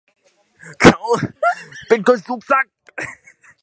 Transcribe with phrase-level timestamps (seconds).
[0.81, 0.99] เขา
[1.87, 2.73] เป็นคนสูงศักดิ์